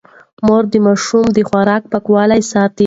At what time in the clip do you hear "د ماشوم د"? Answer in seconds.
0.71-1.37